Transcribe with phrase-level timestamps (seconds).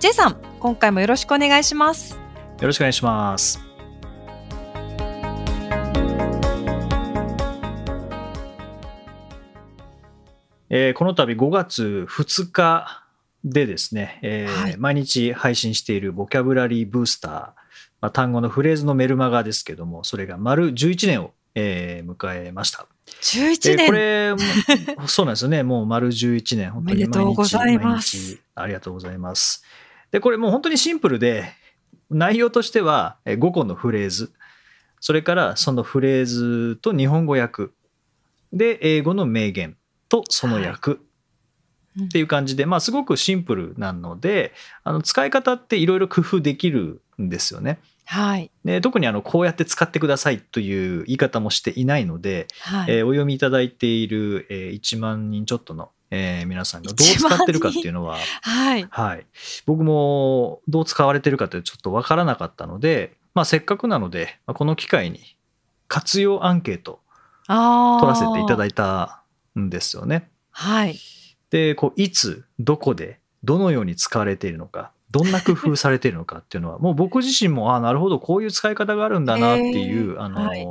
[0.00, 2.14] J さん、今回もよろしくお願いします。
[2.14, 2.20] よ
[2.68, 3.60] ろしくお願いします
[10.70, 13.04] えーこの度5月2日
[13.44, 17.54] でですね、えーはい毎日配信しているボキャブラリーブースター、ま
[18.08, 22.86] あ、単語のフレーズのメルマガですけどもそれが丸11年を、えー迎えました。
[23.22, 23.76] 11年。
[23.76, 24.34] でこれ
[24.98, 29.64] もそうなんですよねもう丸11年本当におめでとうございます毎日毎日ありがとうございます
[30.10, 31.52] でこれもう本当にシンプルで
[32.10, 34.32] 内容としてはえ5個のフレーズ
[35.00, 37.68] それからそのフレーズと日本語訳
[38.52, 39.76] で英語の名言
[40.08, 41.00] とその訳、うん
[42.04, 44.52] っていう感じで、まあ、すごくシンプルなので
[44.84, 47.80] あの使い方っていろいろ工夫できるんですよね。
[48.04, 48.50] はい。
[48.64, 52.92] で特にあのこうやって使ってくださいという言い方もしていないので、はい。
[52.92, 58.86] えーお読みいただいている、えー1万人ちょっとの、えー皆さんがどう使ってるかっていうのは、はい。
[58.90, 59.26] はい、
[59.66, 65.20] 僕もどう使われてるかってちょっとわからなかったので、まあ、せっかくなので、まあこの機会に
[65.86, 67.00] 活用アンケート。
[67.48, 69.22] 取らせていただいた
[69.58, 70.28] んですよね。
[70.50, 70.98] はい。
[71.50, 80.66] でこういつどこでどのように使われているのかどんな工夫されているのかっていうのは もう僕自身もあなるほどこういう使い方があるんだなっていう、へーあの、はい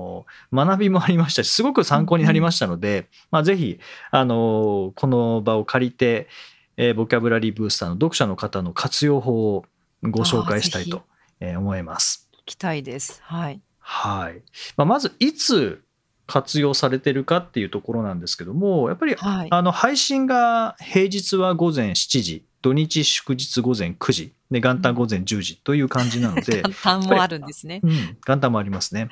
[0.54, 3.80] 学びもありましたしすごく参考になりましたので、まあ、ぜひ
[4.12, 6.28] あのこの場を借りて、
[6.76, 9.66] えーボキャブラリーブースターの読者の方の活用法を
[10.04, 11.04] ご紹介したいと
[11.40, 12.30] えー思います。
[12.34, 13.22] 聞きたいです。
[13.24, 13.62] はい。
[13.80, 14.42] はい
[14.76, 15.82] まあ、まずいつ
[16.26, 19.48] 活用されてるかっていうところなんですけどもやっぱりはい。
[19.50, 24.34] あの配信が平日は午前7時土日祝日午前9時。
[24.50, 27.82] で元旦午前10時という感じなので、 簡単もあるんですね。
[27.84, 29.10] うん、元旦もありますね。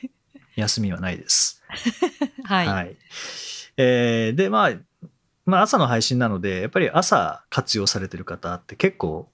[0.56, 1.62] 休みはないです。
[2.44, 2.96] はい。
[3.76, 4.72] えーでまあ
[5.46, 9.30] まあ朝の配信なのでやっぱり朝活用されてる方って結構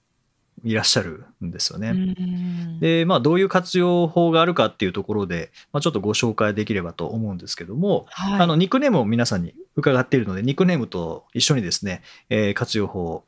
[0.63, 8.41] いらっしゃるんですよね、うんでまあどういう活用法があるかっていうところで、まあ、ちょっとご紹介できればと思うんですけども、はい。
[8.41, 13.23] あのニックネームを皆さんに伺っているので、ニックネームと一緒にですね、えー活用法を、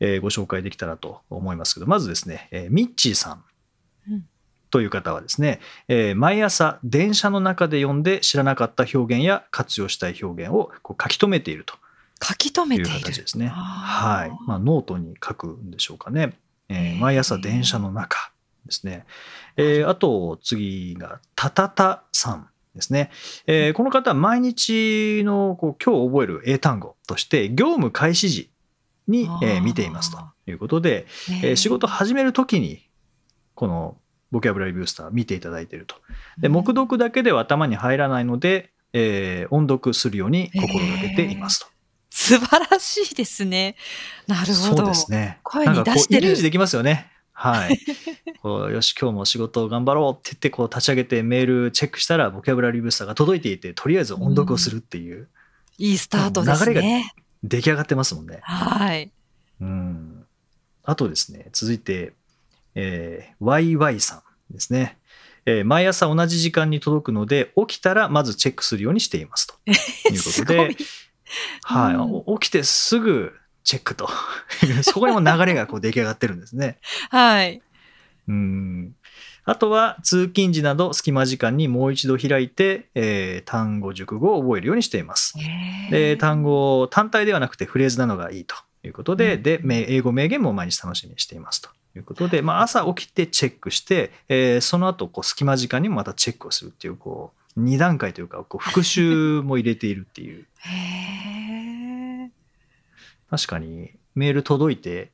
[0.00, 3.44] えーご紹介できたらと思いますけど、まずですね、えーミッチーさん
[4.10, 4.24] うん
[4.70, 11.74] という方はですね、えー毎朝電車の中で読んで知らなかった表現や活用したい表現をこう書き留めていると
[12.22, 13.00] 書き留めている。
[13.00, 13.46] 形ですね。
[13.46, 14.32] はい。
[14.46, 16.32] まあ、ノートに書くんでしょうかね。
[16.68, 18.32] えー毎朝電車の中
[18.66, 19.06] ですね。
[19.56, 23.10] えーあと次がタタタさんですね。
[23.46, 28.50] えーこの方は毎日のこう今日覚える英単語として業務開始時
[29.06, 32.86] に、え見ていますということで、ねえー仕事始めるときに
[33.54, 33.96] この
[34.30, 35.94] ボキャブラリーブースター見ていただいていると。
[36.38, 41.66] で、黙読だけでは頭に入らないので、えー音読するように心がけていますと。
[42.18, 43.76] 素晴らしいですね。
[44.26, 44.76] なるほど。
[44.78, 45.38] そうですね。
[45.44, 47.12] 声に出してるイメージできますよね。
[47.32, 47.78] はい。
[48.42, 55.28] こうよし、今日も仕事を頑張ろうって言って、こう立ち上げてメールチェックしたら、ボキャブラリーブースターが届いていて、とりあえず音読をするっていう、
[55.78, 57.14] いいスタートです流れね。
[57.44, 58.40] 出来上がってますもんね。
[58.42, 59.12] はい。
[59.60, 60.24] うん。
[60.82, 62.14] あとですね、続いて、
[62.74, 64.98] えー、YY さんですね。
[65.46, 69.54] えー毎朝同じ時間に届くので、起きたらまずチェックするようにしていますと。
[69.66, 69.74] いう
[70.18, 70.76] ことすで。
[71.64, 73.34] はい、うんお起きてすぐ
[73.64, 74.08] チェックと。
[74.82, 76.78] そこにも流れがこう出来上がってるんですね。
[77.10, 77.60] はい。
[78.28, 78.94] うん
[79.44, 85.34] あとは通勤時など隙間時間にもう一度開いて、えー単語熟語を覚えるようにしています。
[85.90, 88.54] で単語単体ではなくてフレーズなのがいいと
[88.84, 100.46] いうことで,、うんで名英語名言も毎日楽しみにしていますということで、まあ、朝起きてチェックして、えーその後こう隙間時間にもまたチェックをするっていうこう2段階というかこう復習も入れているっていう
[103.30, 105.12] 確かにメール届いて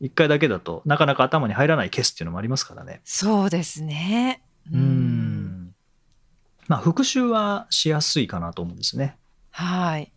[0.00, 3.00] 1回だけだとなかなか頭に入らないケースっていうのもありますからね。
[3.04, 4.42] そうですね。
[4.72, 4.76] う。
[4.76, 5.74] ん
[6.68, 9.16] まあ復習はしやすいかなと思うんですね。
[9.50, 10.12] はい。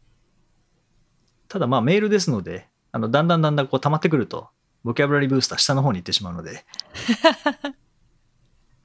[1.48, 4.50] ただまあメールですので、あのだんだんだんだんこう溜まってくると、
[4.84, 6.64] ボキャブラリーブースター下の方に行ってしまうので、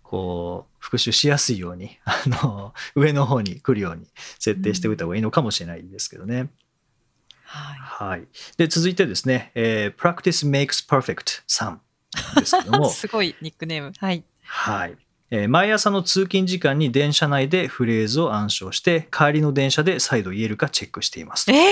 [0.08, 4.06] こう復習しやすいように、 あの上の方に来るように
[4.38, 6.49] 設定しておいた方がいいのかもしれないですけどね。
[7.43, 7.75] は
[8.08, 8.26] はい。
[8.56, 11.81] で、続いてですね、えー Practice Makes Perfect さん
[12.37, 12.91] ですけどもい。
[12.94, 13.93] すごいニックネーム。
[13.99, 14.25] はい。
[14.44, 14.97] はい。
[15.31, 21.47] えー毎朝の通勤時間に電車内でフレーズを暗唱して、帰りの電車で再度言えるかチェックしています。
[21.47, 21.64] とえ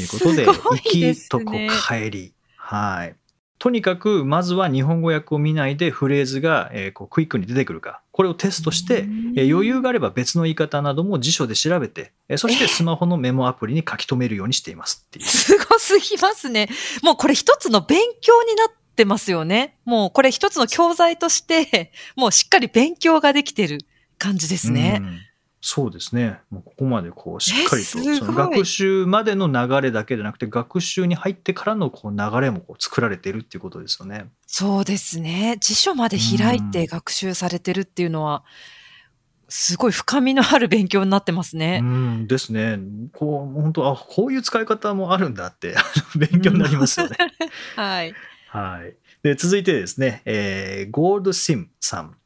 [0.00, 1.52] いうことで、すごいで行きとこ
[1.86, 2.32] 帰り。
[2.56, 3.16] はい。
[3.64, 9.06] とにかく、まずは日本語訳を見ないでフレーズが、えーこうクイックに出てくるか、これをテストして、
[9.38, 15.24] えー余裕があれば別の言い方なども辞書で調べて、えーそしてスマホのメモアプリに書き留めるようにしていますっていう。
[15.24, 16.68] すごすぎますね。
[17.02, 19.78] もうこれ一つの勉強になってますよね。
[19.86, 23.78] もうこれ一つの教材として、もうしっかり勉強ができてる
[24.18, 24.98] 感じですね。
[25.00, 25.20] うん
[25.66, 26.40] そうですね。
[26.50, 34.26] もうここまでこうしっかりと、その学習までの流れだけでなくて、学習に入ってからのこう流れもこう作られているっていうことですよね。
[34.46, 35.56] そうですね。
[35.58, 38.44] 辞書まで開いて学習されてるっていうのは、
[39.48, 41.80] すごい深みのある勉強になってますうね。
[41.80, 42.78] んですね。
[43.14, 45.76] こう本当あこういう使い方もあるんだって
[46.14, 47.16] 勉強になりますよね。
[47.74, 48.14] はい。
[48.48, 48.94] はい。
[49.22, 52.16] で続いてですね、えーゴールドシムさん、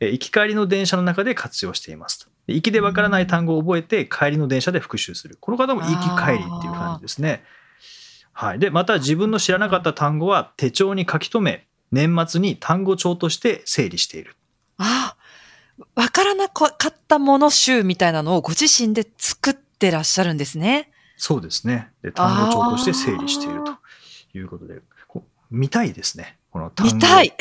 [0.00, 2.33] えー行き帰りの電車の中で活用していますと。
[2.46, 5.38] で行きでわからない単語を覚えて帰りの電車で復習する。
[5.40, 5.92] この方も行き
[6.22, 7.42] 帰りっていう感じですね。
[8.32, 8.58] はい。
[8.58, 14.36] で、また自分の知らなかった単語は手帳に書き留め、年末に単語帳として整理している。
[14.78, 15.16] あ、
[15.94, 20.90] わからなかったもの集みたいなのをご自身で作ってらっしゃるんですね。
[21.16, 21.92] そうですね。
[22.02, 23.72] で単語帳として整理していると
[24.36, 24.80] いうことで、
[25.50, 26.36] 見たいですね。
[26.50, 27.36] この単語見たい帳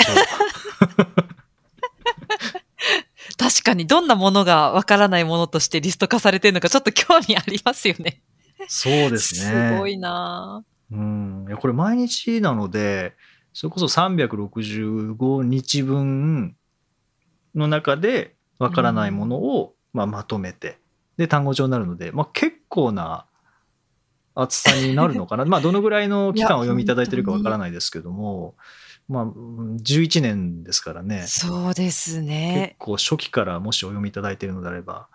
[3.37, 8.21] 確かにどんなものがわからないものとしてリスト化されてるのかちょっと興味ありますよね。
[8.67, 9.69] そうですね。
[9.71, 10.63] すごいな。
[10.91, 13.13] うん、いやこれ毎日なので
[13.53, 16.55] それこそ365日分
[17.55, 20.77] の中でわからないものを、まあ、まとめて
[21.17, 23.25] で単語帳になるので、まあ、結構な
[24.35, 25.45] 厚さになるのかな。
[25.45, 28.55] まあどのぐらいの期間をお読みいただいてるかわからないですけども、
[29.13, 32.75] まあ、うん11年ですからねそうです結ね。
[32.79, 35.07] 構初期からもしお読みいただいているのであれば、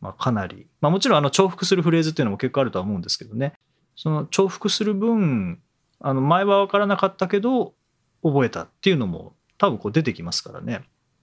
[0.00, 3.52] まあ、かなり、まあ、もちろんあの重複するフレーズっていうのも結構あるとは思うんですけどね
[3.96, 5.60] その重複する分
[6.00, 7.74] あの前は分からなかったけど
[8.22, 10.82] 覚えたっていうのも多分こう出てきますからね。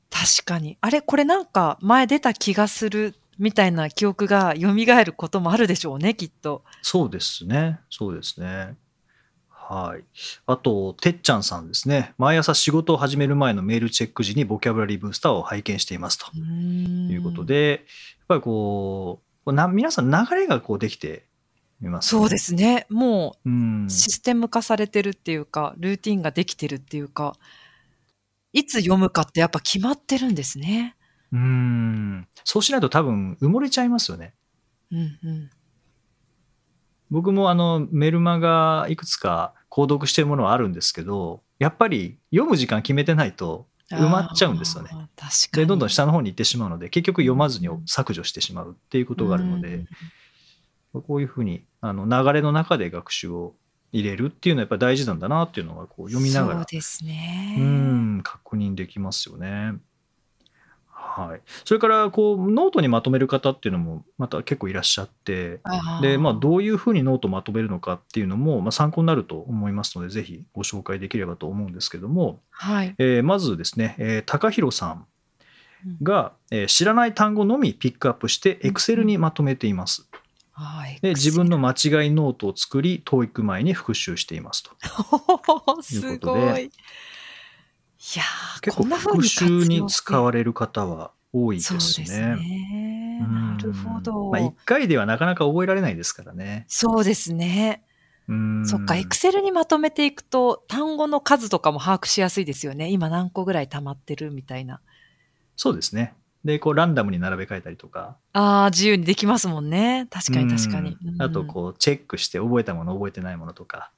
[0.10, 0.78] 確かに。
[0.82, 6.64] あれこれなんか前出た気がするみたいな記憶が蘇ることもあるでしょうね、きっと。
[6.82, 7.80] そうですね。
[7.90, 8.76] そうですね。
[9.72, 10.04] はい。
[10.48, 12.14] あと、てっちゃんさんですね。
[12.18, 17.46] 毎朝仕事を始める前のメールチェック時にボキャブラリーブースターを拝見していますとといいうこと。
[17.46, 17.86] で、
[18.20, 21.26] やっぱりこう、な皆さん流れがこうできて
[21.82, 22.38] います、そうで。
[22.38, 22.86] すね。
[22.90, 23.90] もう。
[23.90, 27.38] システム化されてるっていうか、ルーティンができてるっていうか、
[28.52, 30.98] いつ読むかってやっぱ決まってるんですね。
[31.32, 32.28] うん。
[32.44, 34.34] そうしないと多分埋もれちゃいますよね。
[34.92, 35.50] うんうん。
[37.10, 44.90] 僕もあのメルマガいくつか購読してるものはあるんですけど、やっぱり読む時間決めてないと埋まっちゃうんですよね。
[44.90, 45.62] 確かに。
[45.62, 49.86] でどんどん下の方に行ってしまうので結局読まずに削除してしまうっていうことがあるので、
[50.94, 53.56] こういうふうにあの流れの中で学習を
[53.94, 57.56] 入れるっていうのはやっぱり大事なんだなっていうのがこう読みながらそうですね。
[57.58, 59.74] うん確認できますよね。
[61.04, 65.60] はい、それからこうノートにまとめる方っていうのもまた結構いらっしゃって
[66.02, 72.96] で、まあ、どういうふうにノートをまとめるのかっていうのも、まあ、参考になると思いますのでぜひご紹介できればと思うんですけども、はい。
[72.98, 75.06] えーまずですね、えー高弘さん
[76.02, 80.08] が、えー知らない単語のみピックアップしてうん Excel にまとめています。
[80.54, 81.00] はい。
[81.02, 84.72] で自分の間違いノートを作り TOEIC 前に復習していますと。
[85.82, 86.72] すいうことでごい。
[88.02, 93.20] いやー結構復習に使われれる方は多いですそうですね。
[93.20, 94.32] なるほど。
[94.32, 96.66] まあ、1回ではなかなか覚えられないですからね。
[96.68, 97.84] そうですね。
[98.28, 102.90] うんそっか、 Excel にまとめていくと、単語の数とかも把握しやすいですよね。
[102.90, 104.80] 今何個ぐらい溜まってるみたいな。
[105.56, 106.16] そうですね。
[106.44, 108.18] で、こうランダムに並べ替えたりとか。
[108.34, 110.08] ああ、自由にできますもんね。
[110.10, 110.98] 確かに確かに。
[111.04, 113.92] うんあと、こう、チェックして覚えたもの、覚えてないものとか。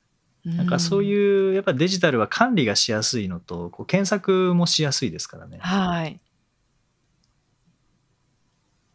[0.45, 5.59] うん、なんかそういう、やっぱデジタルは管理がしやすいのと、こう検索もしやすいですからね。
[5.59, 6.19] はい。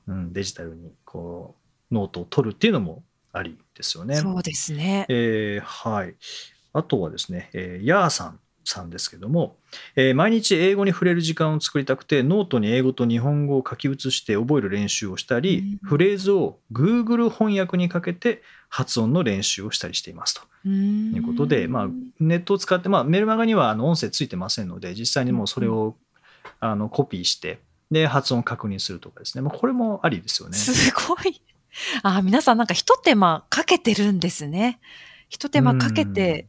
[0.07, 1.55] うん、デジタルにこ
[1.90, 3.02] うノートを取るっていうのも
[3.33, 4.17] ありですよね。
[4.17, 5.07] そうですね。
[5.09, 6.17] えーはい。
[6.73, 9.57] あとはですね、えーヤーさんさんですけども、
[9.97, 21.89] えー毎日英語に触れる時間を作りたくて、ノートに英語と日本語を書き写して覚える練習をしたり、うんフレーズを Google 翻訳にかけて発音の練習をしたりしていますとということで、まあ、
[22.21, 25.97] ネットを使って、まあ、メルマガにはあの音声ついてませんので、実際にもうそれを
[26.61, 27.61] あのコピーして、
[27.91, 30.57] で、発音確認するとかですね、まあ、これもありですよね。
[30.57, 31.41] すごい。
[32.03, 34.81] あー皆さんなんか一手間かけてるんですね。
[35.29, 36.49] 一手間かけて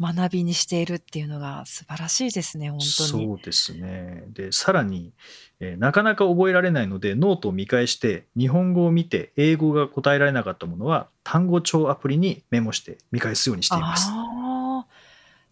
[0.00, 2.88] 学びにしているっていうのが素晴らしいですね、本当に。
[2.88, 4.24] そうですね。
[4.28, 5.12] で、さらに、
[5.60, 14.10] えーなかなか覚えられないので、ノートを見返して、日本語を見て、英語が答えられなかったものは、単語帳アプリにメモして見返すようにしています。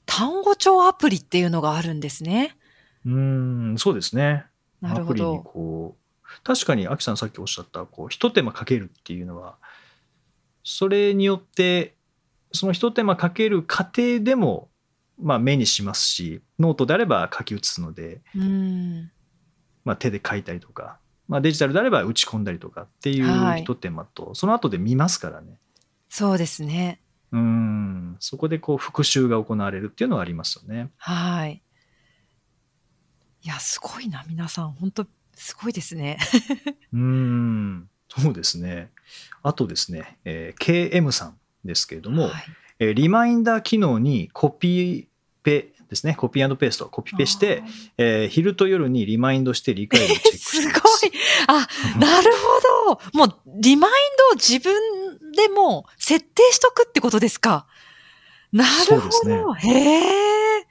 [0.07, 2.57] 単語帳アプリっていうのがあるんですね。
[3.07, 3.13] うー
[3.75, 4.47] ん、そうですね。
[4.81, 5.43] なるほアプリにど。
[5.43, 9.57] こう、確かに、アキさんさっきおっしゃった、こう、一手間かけるっていうのは、
[10.65, 11.95] それによって、
[12.53, 14.69] その一手間かける過程でも、
[15.21, 19.11] まあ、目にしますし、ノートであれば書き写すので、うん。
[19.85, 25.59] まあ、手で書いたりとか、まあ、デジタルであれば打ち込んだりとかっていうはい一手間と、その後で見ますからね。
[26.09, 27.01] そうですね。
[27.33, 30.91] うん、そこでこう復習が行われるっていうのはありますよね。
[30.99, 31.63] はい。
[33.43, 34.73] いや、すごいな、皆さん。
[34.73, 36.19] 本当すごいですね。
[36.93, 38.91] うん、そうですね。
[39.43, 42.33] あとですね、えー KM さんですけれども、はい
[42.79, 45.09] えーリマインダー機能にコピ
[45.43, 47.63] ペですね、コピーペースト、コピペして、
[47.99, 51.11] えー昼と夜にリマインドして理解をチェック すごいしてい
[51.47, 51.69] ます。。
[51.69, 52.31] あ、なる
[52.87, 53.01] ほど。
[53.13, 53.93] もう、リマイン
[54.31, 57.67] ドを自分でも設定しとくってことですか。
[58.53, 59.55] なるほそうですねど。
[59.55, 60.67] へえ。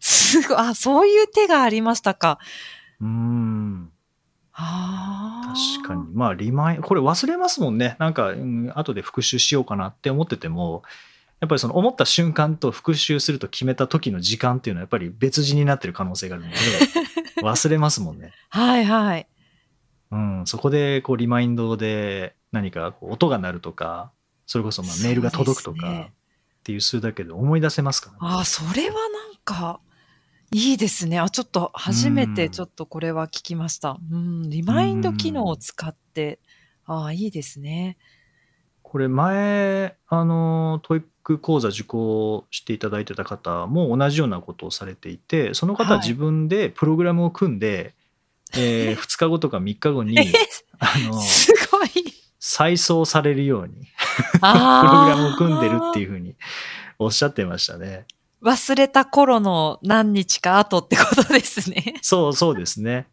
[0.00, 0.56] すごい。
[0.58, 2.38] あ、そういう手がありましたか。
[3.00, 3.90] うん。
[4.56, 6.14] 確かに。。
[6.14, 7.96] まあ、リマイン、これ忘れますもんね。
[7.98, 10.82] なんか、うん、後で復習しようかなって思ってても、
[11.40, 16.56] やっぱりその思った瞬間と復習すると決めた時の時間っていうのはやっぱり別人になってる可能性があるので、
[17.42, 18.32] 忘れますもんね。
[18.48, 19.26] はいはい。
[20.10, 24.12] うん、そこでこうリマインドで何かこう音が鳴るとか、
[24.46, 26.08] それこそまあメールが届くとか
[26.60, 28.18] っていうするだけで思い出せますからね。
[28.22, 29.00] ああ、それはな
[29.32, 29.80] んか、
[30.56, 31.18] いいですね。
[31.18, 33.98] あ、ちょっと初めてちょっとこれは聞きました。
[34.08, 36.38] うん、リマインド機能を使って、
[36.86, 37.96] ああ、いいですね。
[38.84, 47.96] これ前、あの、 TOEIC 講座受講していただいてた方も同じようなことをされていて、その方ははい自分でプログラムを組んで、
[48.56, 50.32] えー 2日後とか3日後に、え
[50.78, 51.88] あの、すごい。
[52.38, 53.74] 再送されるように、
[54.38, 56.02] プログあラムを組んでるってう。
[56.04, 56.36] いうふうに
[57.00, 58.06] おっしゃってましたね。
[58.44, 61.94] 忘れた頃の何日か後ってことですね。
[62.02, 63.06] そうそうですね。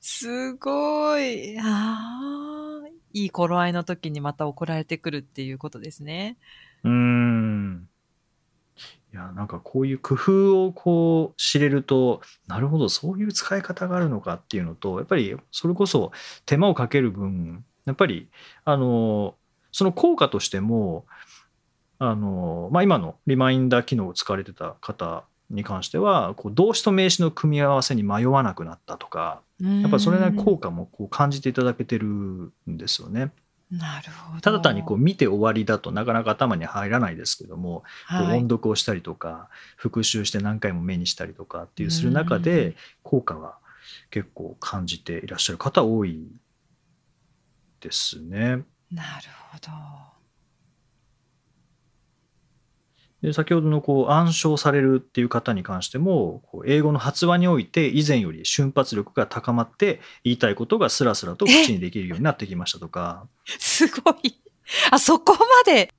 [0.00, 1.58] すごい。
[1.58, 6.36] ああ、いい頃合いの時にまた送られてくるっていうことですね。
[6.84, 7.88] うーん。
[9.12, 16.12] いや、なんかこういう工夫をこう知れると、なるほど、そういう使い方があるのかっていうのと、やっぱりそれこそ
[16.46, 18.28] 手間をかける分、やっぱり、
[18.64, 19.34] あの、
[19.72, 21.06] その効果としても、
[22.10, 33.30] あの、まあ、今のリマインダー機能を使われてた方に関しては、こう動詞と名詞の組み合わせに迷わなくなったとか、やっぱりそれなりに効果もこう感じていただけてるんですよね。
[33.70, 34.40] なるほど。
[34.40, 43.58] ただ単にこう見て終わりだとなかなか頭に入らないですけども、こうはい音読をしたりとか復習して何回も目にしたりとかっていうする中うんで効果は
[44.10, 46.28] 結構感じていらっしゃる方多い
[47.80, 48.62] ですね。
[48.90, 50.13] なるほど。
[53.24, 63.26] で先ほどのこう暗唱されるっていう方に関してもこう英語の発話において以前より瞬発力が高まって言いたいことがスラスラと口にできるようになってきましたとか。
[63.46, 64.38] すごい。
[64.90, 65.90] あ、そこまで？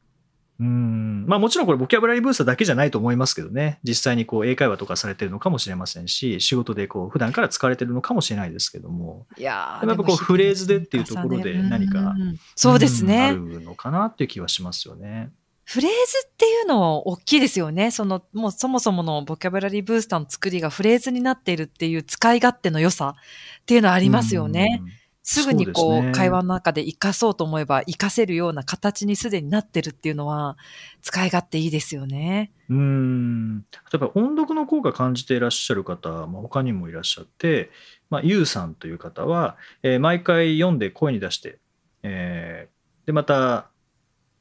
[0.59, 12.15] うんまあもちろんこれボキャブラリーブースターだけじゃないと思いますけどね実際にこう英会話とかされてるのかもしれませんし仕事でこう普段から使われてるのかもしれないですけどもいやーでもやっぱこうフレーズでっていうところで何か
[12.55, 13.31] そうですね。
[13.35, 15.29] うんあるのかなっていう気はしますよね。
[15.65, 17.89] フレーズっていうのは大きいですよね。
[17.89, 24.83] その、もうそもそものボキャブラリーブースターの作りがフレーズになっているっていう使い勝手の良さっていうのはあありますよね。。
[25.27, 30.55] すぐにこう、ね会話の中で活かそうと思えば活かせるような形にすでになってるっていうのは
[31.01, 32.51] 使い勝手いいですよね。
[32.69, 37.71] うん例えば音読の効果感じていらっしゃる方、まあ、他にもいらっしゃって、
[38.11, 41.57] まあ、ゆうさんという方は、えー毎回読んで声に出して、
[42.03, 43.67] えーでまた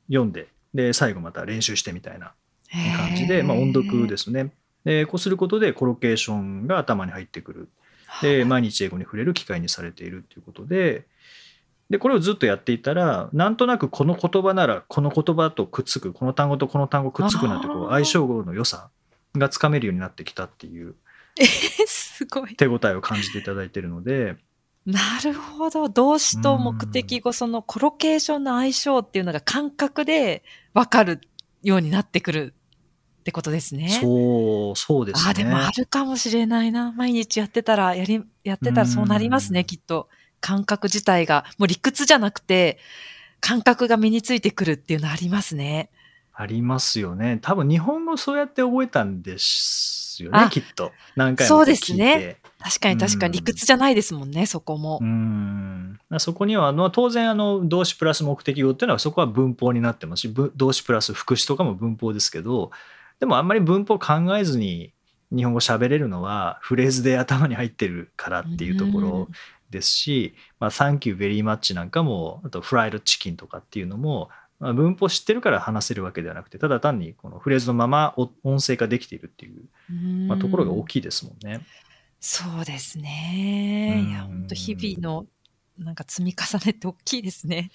[0.09, 2.33] 読んでで最後また練習してみたいな
[2.97, 4.51] 感じで、まあ、音読ですすね。
[4.85, 7.69] でこうすることでコロケーションが頭に入ってくる。
[8.23, 11.05] で毎日英語に触れる機会にされているということで
[11.91, 18.89] でこれをずっとやっていたらなんとなくこの言葉ならこの言葉とくっつくこの単語とこの単語くっつくなってこう相性の良さ
[19.35, 20.95] がつかめるようになってきたっていう
[21.87, 22.55] すごい。
[22.55, 24.37] 手応えを感じていただいているので
[24.87, 25.89] なるほど。
[25.89, 30.43] 動詞と目的語、そのコロケーションの相性っていうのが感覚で
[30.75, 31.21] わかる
[31.63, 32.55] ようになってくる
[33.21, 33.89] ってことですね。
[34.03, 35.29] そうそうですね。
[35.29, 36.93] ああ、でもあるかもしれないな。
[36.93, 40.09] 毎日やってたら、やり、やってたらそうなりますね、うんきっと。
[40.41, 42.79] 感覚自体が、もう理屈じゃなくて、
[43.41, 45.91] 感覚が身についてくるっていうのありますね。
[46.35, 47.39] ありますよね。
[47.41, 50.93] 多分日本語そうやって覚えたんですよね、あきっと。
[51.17, 52.37] 何回もそうですねて。
[52.65, 53.39] 確かに確かに。
[53.39, 53.45] うん。
[53.45, 54.99] 理屈じゃないですもんね、そこも。
[55.03, 55.05] う。
[55.05, 56.01] ん。
[56.19, 62.71] そこにはあの当然あの動詞プラス目的語っていうのはそこは文法になってますしぶ動詞プラス副詞とかも文法ですけど
[63.21, 64.93] でもあんまり文法考えずに
[65.35, 69.29] 日本語喋れるのはフレーズで頭に入ってるからっていうところ
[69.71, 74.29] ですし「まあ、Thank you very much」なんかもあと「フライドチキン」とかっていうのも、
[74.61, 80.29] まあ、文法知ってるから話せるわけではなくてただ単にこのフレーズのままお音声化できているっていう、うん。
[80.29, 81.63] まあ、ところが大きいですもんね。
[82.27, 83.87] そうですね。
[83.91, 85.27] うんいや、本当日々の
[85.79, 87.71] なんか積み重ねって大きいですね。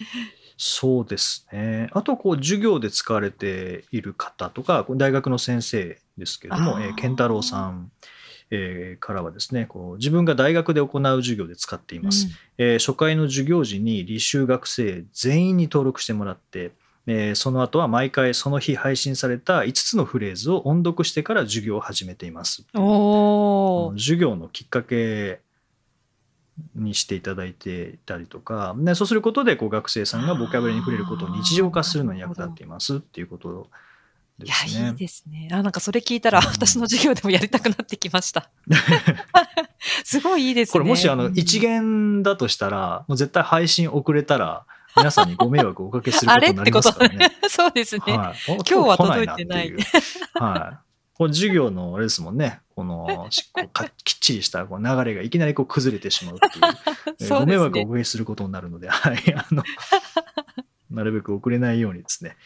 [0.57, 1.89] そうですね。
[1.93, 7.91] あと、こう、授業で使われている方とか、大学の先生ですけれども、えー健太郎さん、
[8.51, 12.27] えーからはですねこう、自分が大学で行う授業で使っています。
[12.57, 16.71] えー初回の授業時に履修学生全員に登録してもらって、
[17.07, 22.63] えーその後は毎回その日配信された5つのフレーズを音読してから授業を始めています。
[22.73, 25.39] 授業のきっかけ
[26.75, 33.67] にしていただいていたりとか、ね、そうすることでこう学生さんがボキャブラリーに触れることを日常化するのに役立っていますっていうこと
[34.43, 34.87] いや、ですね。
[34.87, 35.49] いいですね。
[35.51, 38.49] あ、なんかそれ聞いたら、うん私の授業でもやりたくなってきました。
[40.03, 40.71] すごいいいですね。
[40.73, 44.65] これもしあのうん1限だとしたらもう絶対配信遅れたら
[44.99, 47.31] 皆さんにご迷惑をおかけすることになりますからね。
[47.49, 48.01] そうですね。
[48.05, 49.73] はい、今日は届いてない
[50.35, 50.89] はい。
[51.13, 52.61] こう授業のあれですもんね。
[52.75, 56.65] このしこうか きっちりしたこう流れがいきなりこう崩れてしまうっていう。
[57.19, 57.91] えーそうですご迷惑をおね。
[57.91, 59.63] かけすることになるので、はい、あの
[60.89, 62.37] なるべく遅れないようにですね、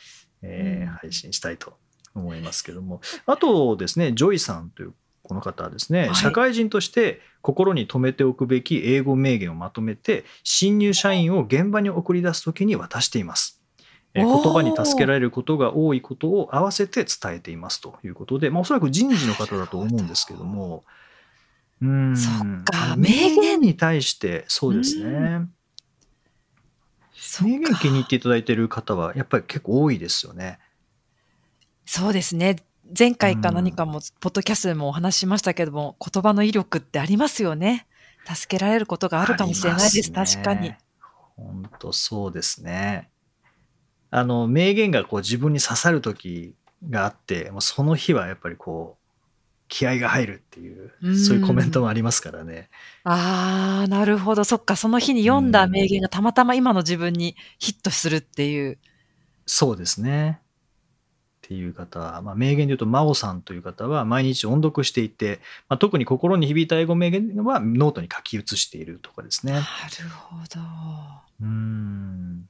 [0.41, 1.77] えーうん配信したいと
[2.15, 4.93] 思いますけども、あとですね、ジョイさんという
[5.24, 13.62] この方はですね、はい社会人として心に留めておくべき英語名言をまとめて、新入社員を現場に送り出すときに渡しています。
[14.13, 20.83] 言葉に助けられることが多いことを合わせて伝えていますということで、まあ、おそらく人事の方だと思うんですけども、
[21.81, 25.48] うーんそっか名言に対して、そうですうね。
[27.42, 30.59] 名言気に入っていただいている方は、やっぱり結構多いですよね。
[31.86, 32.57] そうですね。
[32.98, 37.87] 前回かうん何かも、ポッドキャストでもお話ししましたけども、言葉の威力ってありますよね。
[38.25, 40.11] 助けられることがあるかもしれないです。
[40.11, 40.74] ね確かに。。
[41.35, 43.09] 本当そうですね。
[44.11, 46.55] あの、名言がこう自分に刺さる時
[46.89, 49.03] があって、もうその日はやっぱりこう、
[49.67, 52.69] 気合が入るっていうう、んそういうコメントもありますからね。
[53.05, 54.43] ああ、なるほど。
[54.43, 54.75] そっか。
[54.75, 58.77] その日に読んだ名言がたまたま今の自分にヒットするっていう。
[59.48, 60.43] そうですね。
[61.44, 69.51] っていう方は、まあ、名言で言うと、真央さんという方は毎日音読していて、まあ、特に心に響いた英語名言はノートに書き写しているとかですね。
[69.51, 69.64] なる
[70.10, 70.62] ほど。
[71.42, 72.50] うーん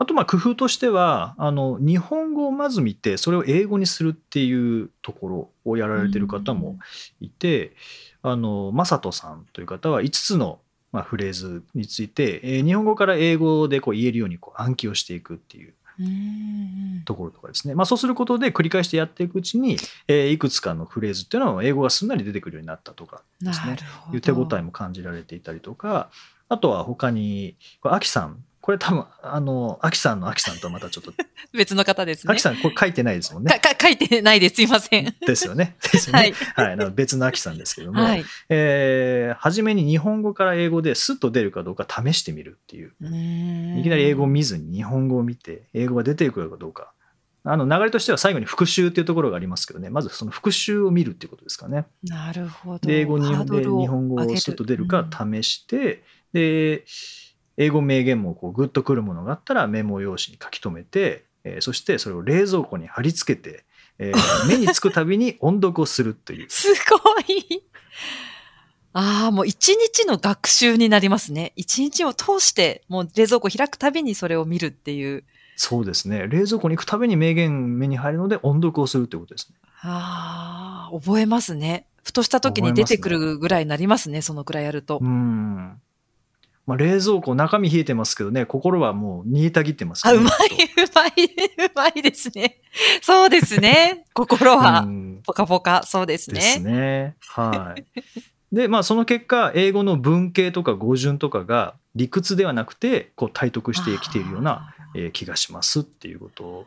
[0.00, 6.78] あとまあ工夫としてはあの日本語をまず見てそれを英語にするっていうところをやられてる方も
[7.20, 7.72] いて、
[8.22, 10.60] あの正人さんという方は5つの
[10.92, 15.74] まあフレーズについて、えー日本語から英語でこう言えるようにこう暗記をしていくっていう。
[17.04, 23.76] ところとかですね、まあ、そうすることで繰り返してやっていくうちに、えーいくつかのフレーズっていうのは英語がすんなり出てくるようになったとかなですね。
[24.12, 26.10] いう手応えも感じられていたりとか、
[26.48, 31.10] あとは他に、アキさん、これ多分、あの、アキさんのアキさんとはまたちょっと、
[31.56, 32.32] 別の方ですね。
[32.34, 33.50] アキさん、これ書いてないですもんね。
[33.50, 34.56] かか書いてないです。
[34.56, 35.14] すいません。
[35.26, 35.78] ですよね。
[35.90, 36.34] ですよね。
[36.54, 36.76] はい。
[36.76, 36.90] はい。
[36.90, 38.24] 別のアキさんですけども、はい。
[38.50, 42.92] えー初めに日本語から英語でスッと出るかどうか試してみるっていう。
[43.00, 46.92] いいきなり英語を見ずに日本語を見て、英語が出てくるかどうか。
[47.44, 51.86] あの流れとしては最後に復習っていうところがありますけどね、まずその復習を見るっていうことですかね。
[52.02, 52.86] なるほど。
[52.86, 56.02] で英語日本語をスッと出るかうん試して、
[56.34, 56.84] で
[57.58, 63.64] 英語名言もこうグッとくるものがあったらメモ用紙に書き留めて、えーそしてそれを冷蔵庫に貼り付けて、
[63.98, 64.16] えー
[64.48, 67.62] 目につくたびに音読をするというすごい。
[68.92, 71.52] ああ、もう一日の学習になりますね。
[71.56, 75.24] 一日を通して、もう冷蔵庫開くたびにそれを見るっていう。
[75.60, 79.56] そうですね冷蔵庫に行くたびに名言目に入るので音読をするということですね。
[79.82, 81.86] ああ、覚えますね。
[82.04, 85.00] ふとした時に出てくるぐらいになりますね、そのくらいやると。
[85.02, 85.80] うん
[86.68, 90.34] まあ、冷蔵庫中身冷えてますけどね心はもう煮えたぎってますあ、からうまい、う
[90.94, 91.10] まい、
[91.66, 92.58] うまいですね。
[93.00, 94.04] そうですね。
[94.12, 96.70] 心うは、んポカポカ、そうですですね。
[96.70, 97.16] ね。
[97.26, 97.84] はい。
[98.54, 106.66] で、まあ、その結果、英語の文型とか語順とかが理屈ではなくて、こう体得してきているような、えー気がしますっていうこと。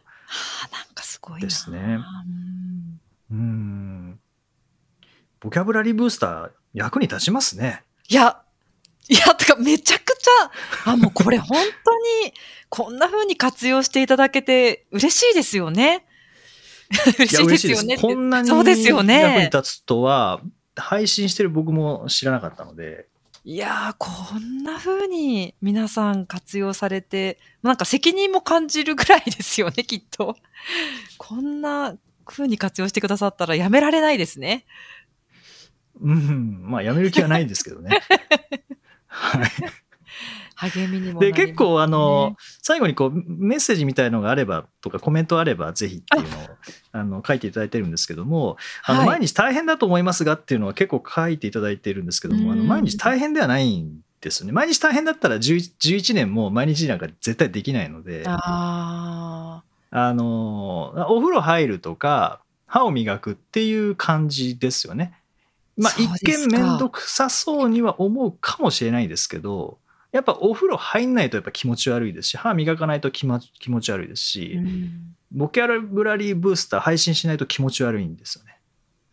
[0.64, 1.48] あーなんかすごいな。
[1.48, 2.00] ですね
[3.30, 4.20] うんうん。
[5.40, 7.84] ボキャブラリーブースター、役に立ちますね。
[8.10, 8.41] いや、
[9.12, 12.34] いや、とかめちゃくちゃ、あ、もうこれ本当に、
[12.70, 16.06] こんな風に活用していただけて嬉しいですよね。
[17.20, 17.98] 嬉しいですよね。
[17.98, 20.42] こんなに役に立つとは、
[20.78, 23.08] 配信してる僕も知らなかったので、
[23.44, 30.38] いやー、こんな風に皆さん活用されて、なんか責任も感じるぐらいですよね、きっと。
[31.18, 34.66] こんな風に活用してくださったらやめられないですね。
[36.00, 38.00] うん、まあやめる気はないんですけどね。
[39.12, 39.50] はい。
[40.56, 46.42] 励みにもで、結構あの、最後にこうメッセージみたいのがあればとかコメントあればぜひっていうのを
[46.92, 54.52] あの書いていただいてるんですけども、あのはい毎日大変だと思いますがっていうのは結構書いていただいてるんですけども、あのうん毎日大変ではないんですよね。
[54.52, 65.14] 毎日大変だったら11 11年も毎日なんか絶対できないので、ああのお風呂入るとか歯を磨くっていう感じですよね。
[65.82, 69.80] まあ一見面倒くさそうには思うかもしれないですけど
[70.12, 78.58] やっぱお風呂入んないとやっぱ気持ち悪いですし歯磨かないと気,、ま、気持ち悪いですーし、うんボキャブラリーブースター配信しないと気持ち悪いんですよね。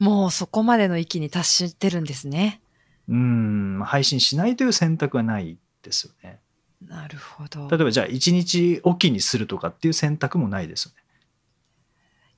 [0.00, 2.60] もうそこまでの域に達してるんですね。
[3.08, 6.40] うん配信しないという選択はないですよね。
[6.84, 7.68] なるほど。
[7.68, 11.02] 例えばじゃあ1日おきにするとかっていう選択もないですよね。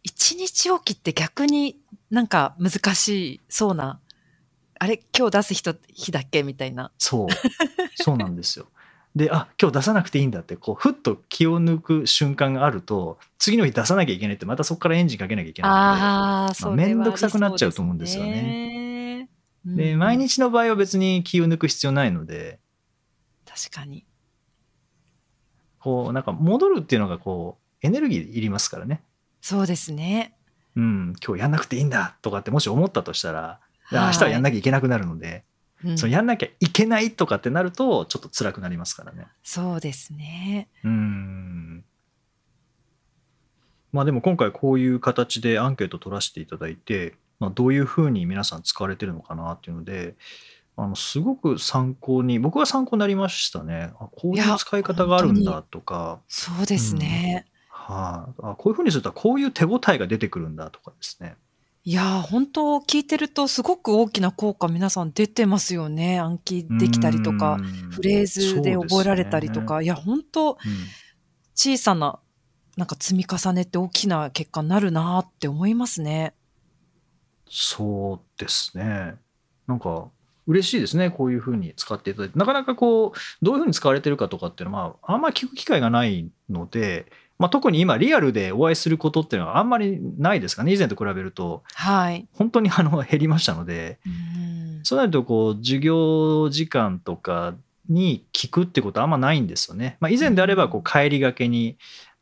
[0.03, 1.79] 一日おきって逆に
[2.11, 4.01] なんか難しそうな、
[4.83, 6.43] あれ今日出す人日だっけ？
[6.43, 6.91] みたいな。
[6.97, 7.29] そう。
[7.97, 8.67] そうなんですよ。
[9.15, 19.29] で、あ、今日出さなくていいんだって、こう、ふっと気を抜く瞬間があると、次の日出さなきゃいけないって、またそこからエンジンかけなきゃいけないああ、それはめんどくさくなっちゃうと思うんですよね。
[19.67, 22.59] ので、で、うん毎日の場合は別に気を抜く必要ないので、
[23.45, 24.07] 確かに。
[25.79, 29.03] こう、なんか戻るっていうのが、こう、エネルギーいりますからね。
[29.43, 30.37] そうですね。
[30.77, 35.45] うん、今日やんなくていいんだとかってもし思ったとしたら、はい明日はやんなきゃいけなくなるので、
[35.85, 35.99] うん。
[35.99, 39.27] そのやんなきゃいけないとかってなると、ちょっと辛くなりますからね。
[39.43, 40.69] そうですね。
[40.85, 41.85] うーん。
[43.93, 50.15] まあでも今回こういう形でアンケート取らせていただいて、まあ、どういうふうに皆さん使われてるのかなっていうので
[50.77, 53.93] あのすごく参考に僕は参考になりましたね。
[53.99, 56.21] あこういいうや使い方があるんだとか。
[56.29, 57.47] そうですね。
[57.69, 58.33] はい。
[58.43, 61.37] あこういうふうにするとこういう手応えが出てくるんだとかですね
[61.83, 66.19] いやー、本当聞いてるとすごく大きな効果皆さん出てますよね。
[66.21, 70.75] 暗記できたりとかう、んフレーズで覚えられたりとか、そういや、本当ですね
[71.55, 72.21] 小さな
[72.77, 76.35] なんか積み重ねって大きな結果になるなーって思いますね。
[77.49, 79.17] そうですね。
[79.67, 80.09] なんか
[80.47, 81.11] 嬉しいですね。
[81.11, 82.39] こういうふうに使っていただいて。
[82.39, 90.73] なかなかこう、どういうふうに使われてるかとかっていうのは、まあ、あんまり聞く機会がないので、まあ、特に今リアルでお会いすることっていうのはあんまりないですかね。
[90.73, 92.29] 以前と比べると、はい。
[92.33, 97.55] 本当にあの減りましたので、うんそうなるとこう、授業時間とか
[97.89, 99.97] に聞くってことはあんまないんですよね。
[100.01, 101.77] まあ、以前であればこう帰りがけに、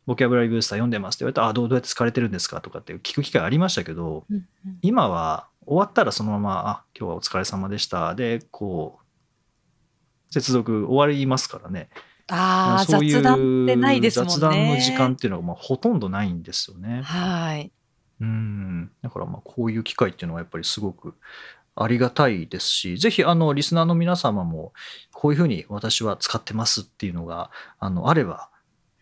[0.07, 2.61] ボキャブラリーブースター読んでますって言われたら、あどうどうやって使われてるんですか？
[2.61, 8.15] とかって聞く機会ありましたけど、うんうん今は終わったらそのまま、あ、今日はお疲れ様でした。
[8.15, 8.99] で、こ
[10.31, 11.91] う、接続終わりますからね。
[12.29, 14.35] ああ、そういう雑談ってないですもんね。
[14.35, 17.03] 雑談の時間っていうのがまあほとんどないんですよね。
[17.03, 17.73] はい。
[18.21, 18.91] うん。
[19.03, 21.15] だからまあこういう機会っていうのはやっぱりすごく
[21.75, 24.73] ありがたいですし、ぜひあのリスナーの皆様も
[25.13, 28.51] こういうふうに私は使ってますっていうのがあのあれば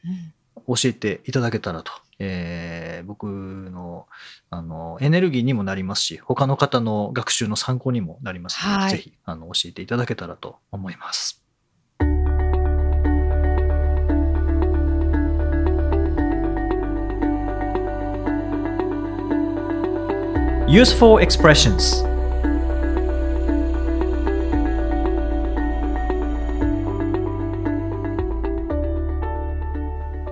[0.05, 0.33] うん
[0.69, 4.07] 教えていただけたらと、えー僕の
[4.51, 11.46] あのエネルギーにもなりますし他の方の学習の参考にもなりますので、はいぜひあの教えていただけたらと思います。
[20.69, 22.05] Useful expressions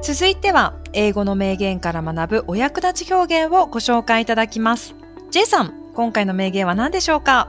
[0.03, 4.97] 続いては、英語の名言から学ぶお役立ち表現をご紹介いただきます。
[5.31, 7.49] J さん、今回の名言は何でしょうか？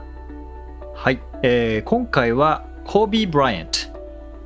[0.94, 3.78] はい、えー今回はコービー・ブライアント、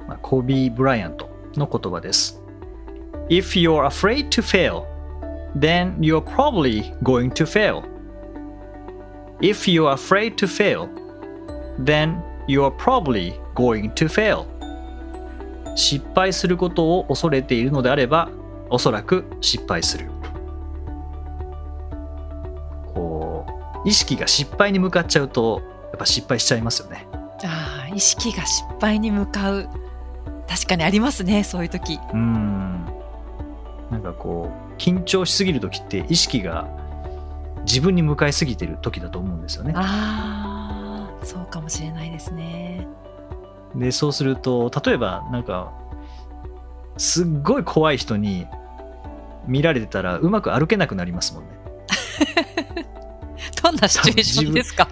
[0.09, 2.41] まあコービー・ブライアントの言葉です。
[3.29, 4.87] If you're afraid to fail,
[5.55, 7.83] then you're probably going to fail.
[9.41, 10.89] If you're afraid to fail,
[11.83, 14.47] then you're probably going to fail.
[15.77, 18.29] 失敗することを恐れているのであれば、
[18.69, 20.11] おそらく失敗する。
[22.93, 23.47] こ
[23.85, 27.07] う、意識が失敗に向かっちゃうと、やっぱ失敗しちゃいますよね。
[27.45, 29.69] ああ、意識が失敗に向かう。
[30.47, 31.95] 確かにありますね、そういう時。
[31.95, 32.85] うーん。
[33.91, 36.69] なんかこう、緊張しすぎる時って意識が
[37.65, 39.73] 自分に向かいすぎてる時だと思うんですよね。
[39.77, 42.87] ああ、そうかもしれないですね。
[43.75, 45.73] でそうすると例えばなんか
[46.97, 48.47] すっごい怖い人に
[49.47, 51.51] 見られてたらうまく歩けなくなりますもんね。
[53.63, 54.89] どんなシチュエーションですか？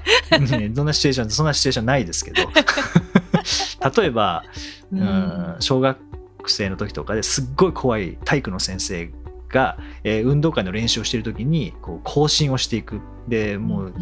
[0.59, 2.43] ね どんなシチュエーションそんなシチュエーションないですけど
[4.03, 4.45] 例えば、
[4.93, 5.99] うん、小学
[6.47, 9.11] 生の時とかですっごい怖い体育の先生
[9.49, 13.01] が、えー運動会の練習をしている時にこう更新をしていく。
[13.29, 13.95] でもう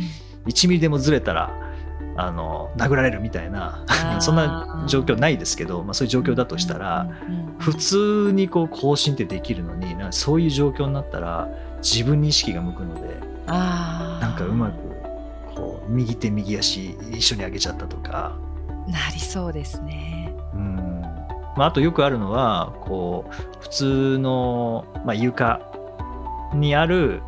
[0.47, 1.53] 1ミリでもずれたら
[2.17, 3.85] あの殴られるみたいな
[4.21, 7.11] そんな状況ないですけど、まあ、そういう状況だとしたら、
[7.59, 11.49] 普通にこう更新ってできるのになそういう状況になったら
[11.83, 14.79] 自分に意識が向くのでなんかうまく
[15.55, 18.37] こう右手右足一緒に上げちゃったとか、
[18.87, 20.35] なりそうですね。
[20.55, 20.86] うん
[21.57, 25.61] まあ、あとよくあるのはこう普通の、まあ、床
[26.55, 27.23] にある、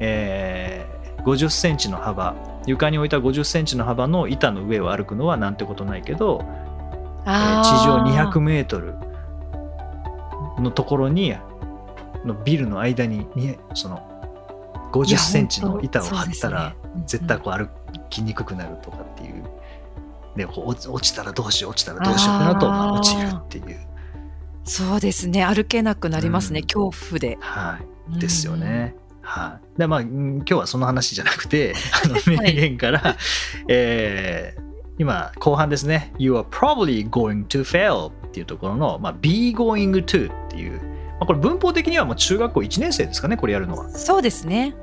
[0.00, 2.34] えー50センチの幅。
[2.66, 6.44] 床に置いた50センチの幅の板の上を歩くのはなんてことないけど、
[7.24, 8.94] えー地上200メートル
[10.58, 11.34] のところに
[12.24, 14.02] のビルの間ににその
[14.92, 16.74] 50センチの板を張ったら、
[17.06, 17.68] 絶対こう歩
[18.10, 19.44] きにくくなるとかっていう。
[20.36, 23.86] で落ちたらどうしよう落ちたらどうしようってなると落ちるっていう、
[24.64, 25.44] そうですね。
[25.44, 26.66] 歩けなくなりますね、うん。
[26.66, 27.36] 恐怖で。
[27.40, 27.78] は
[28.16, 28.94] い、ですよね。
[29.22, 33.16] はい、でまあうん今日はその話じゃなくて あの名言から、
[33.68, 43.86] えー今後半ですね「You are probably going to fail」っていうところの、まあ、be going to っていう、まあ、これ文法的にはもう中学校1年生ですかねこれやるのは。
[43.86, 44.74] うんそうですね。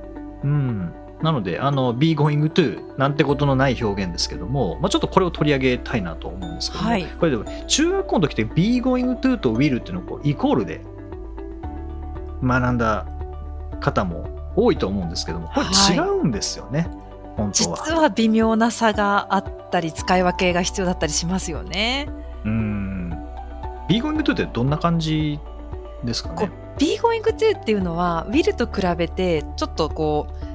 [0.44, 10.82] うん、なのであの be going to なんてことのない表現ですけども、まあ、ちょっとこれを取り上げたいなと思うんですけども、はいこれでも中学校の時って be going to と will っていうのをこうイコールで
[12.42, 13.06] 学んだ
[13.82, 16.90] 方も多いと思うんですけどもこれ違うんですよね、
[17.36, 17.78] 本当は。
[17.78, 22.10] 実は微妙な差があったり使い分けが必要だったりしますよね。
[22.46, 23.10] うん。
[23.88, 25.40] be going to ってどんな感じ
[26.04, 30.49] ですかこねう be going to っていうのは will と比べてちょっとこう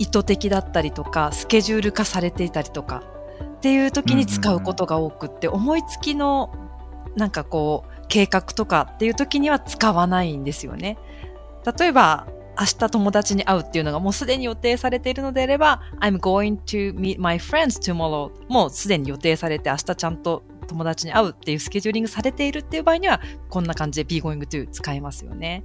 [0.00, 3.04] 意図的だったりとかスケジュール化されていたりとか
[3.56, 6.50] っていう時に使うことが多くって、思いつきの
[7.14, 10.96] なんかこう計画とかっていう時には使わないんですよね。
[11.78, 12.26] 例えば
[12.58, 25.64] 明日友達に会うっていうのがもうすでに予定されているのであれば I'm going to meet my friends tomorrow もうすでに予定されて明日ちゃんと友達に会うっていうスケジューリングされているっていう場合にはこんな感じで be going to 使えますよね。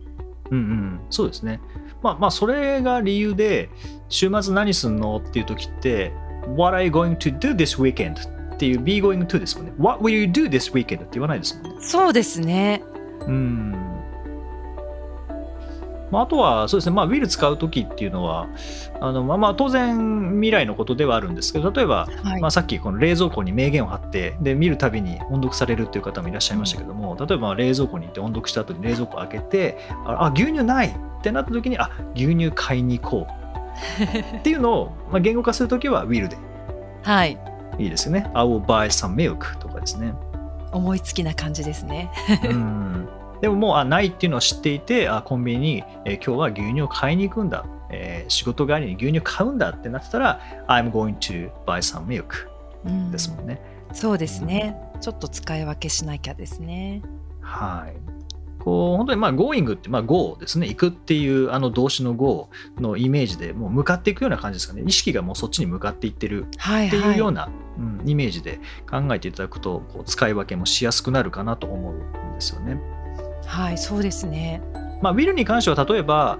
[0.51, 1.59] うんうん、そうですね。
[2.05, 3.67] まあまあ、それが理由で、
[4.09, 6.13] 週末何すんのっていう時って、
[6.55, 8.13] What are you going to do this weekend?
[8.53, 9.73] っていう be going to ですもんね。
[9.79, 10.83] What will you do this weekend?
[10.83, 11.81] って言わないですもんね。
[11.81, 12.83] そうですね。
[13.25, 13.84] うん。
[16.11, 18.47] まあ、あとは、そうですね、まあ、will 使う時っていうのは、
[19.01, 22.41] あのまあまあ、当然未来のことではあるんですけど、例えば、はい。
[22.41, 30.91] まあ、さっきこの冷蔵庫に名言を貼ってで見るたびに音読されるっていう方もいらっしゃいましたけども、例えば冷蔵庫に行って音読した後に冷蔵庫開けてああ牛乳ないっ
[31.21, 33.45] てなった時にあ牛乳買いに行こう。
[34.39, 36.37] っていうのを、まあ、言語化する時は will で。
[37.03, 37.37] はい。
[37.77, 38.29] いいですよね。
[38.33, 40.13] I will buy some milk とかですね。
[40.71, 42.09] 思いつきな感じですね。
[42.49, 43.07] うん
[43.41, 52.47] でももうあないっていうのを知っていてあコンビニに、えー今日は牛乳を買いに行くんだ、えー仕事帰りに牛乳買うんだってなってたら I'm going to buy some milk
[52.85, 53.59] うんですもんね、
[53.93, 54.75] そうですね。
[55.01, 57.01] ちょっと使い分けしなきゃですね。
[57.41, 58.15] はい。
[58.59, 72.79] こう本当にまあ going ってまあ go ですね行くっていうあの動詞の go のイメージでもう向かっていくような感じですかね意識がもうそっちに向かっていってるはいってはいいうような、うんイメージで考えていただくとこう使い分けもしやすくなるかなと思うんですよね。
[73.45, 74.61] はい、そうですね。
[75.01, 76.39] まあ、ウィルに関しては例えば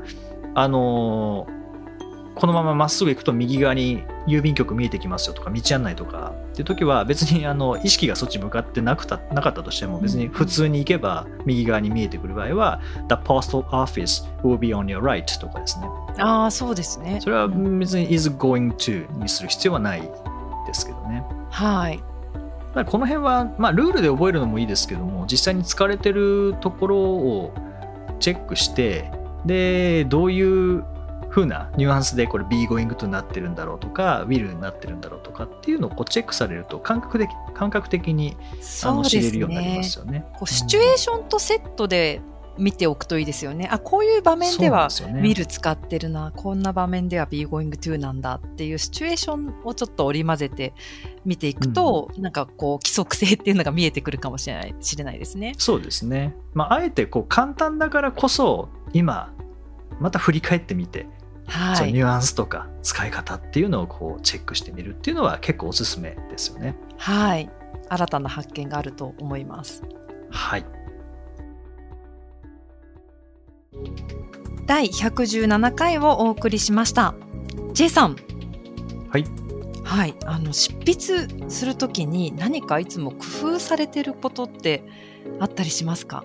[0.54, 1.56] あのー
[2.36, 15.88] このまままっすぐ行くと右側に郵便局見えてきますよとか道案内とかっていう時は別にあの意識がそっち向かってなくたなかったとしても別に普通に行けば右側に見えてくる場合は The postal office will be on your right とかですね
[16.18, 17.20] ああ、そうですね。
[17.22, 22.04] それはうん別に is going to にする必要はないですけどねはい。
[22.83, 27.53] だこの辺は、まあ、ルールで覚えるのもいいですけども実際に使われてるところを
[28.19, 29.11] チェックして
[29.45, 30.83] でどういう
[31.29, 39.83] 風なニュアンスでこれ be going to なってるんだろうとか will になってるんだろうとかっていうのをこうチェックされると感覚的感覚的にあそうでの知れるようになりま。
[39.83, 40.25] すよね。
[40.33, 42.21] こうシチュエーションとセットで
[42.58, 43.68] 見ておくといいですよね。
[43.72, 50.74] あ、こういう場面ではそうなんですよね will 使ってるな、こんな場面では be going to なんだっていうシチュエーションをちょっと織り交ぜて
[51.26, 55.54] 見ていくと、なんかこう規則性っていうのが見えてくるかもしれない知れないですね。
[55.58, 56.36] そうですね。
[56.54, 59.34] まあ、あえてこう簡単だからこそ今
[60.00, 61.08] また振り返ってみて、
[61.48, 61.76] はい。
[61.76, 66.76] そのニュアンスとか使い方っていうのをこうチェックしてみるっていうのは結構おすすめですよね。
[66.98, 67.50] はい。
[67.89, 69.84] 新たな発見があると思います。
[70.32, 70.65] はい
[74.65, 77.13] 第117回をお送りしました。
[77.73, 78.15] J さん。
[79.09, 79.25] はい。
[79.83, 80.15] はい。
[80.25, 83.17] あの、執筆するときに何かいつも工
[83.55, 84.83] 夫されてることって
[85.39, 86.23] あったりしますか？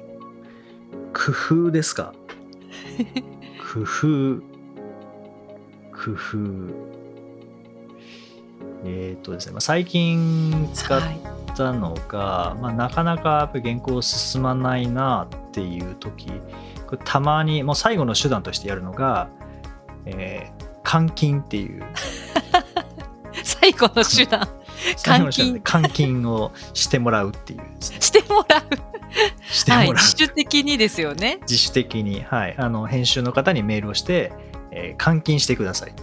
[1.13, 1.33] 工
[1.67, 2.15] 夫ですか？
[3.75, 4.41] 工夫
[5.93, 6.39] 工夫
[8.85, 11.21] えっ、とですね、まあ、最近使っはい。
[11.57, 16.29] たのが、まあ、なかなかやっぱり原稿進まないなっていう時
[16.97, 19.29] たまにもう最後の手段としてやるのが、
[20.07, 21.85] えー監禁っていう
[23.45, 24.49] 最後の手段
[24.97, 28.63] 最後の手段で監禁をしてもらうっていうね してもらう。
[29.53, 29.93] してもらう、はい。
[29.93, 31.39] 自主的にですよね。
[31.43, 34.33] 自主的に、はい、あの編集の方にメールをして、
[34.73, 35.95] えー監禁してください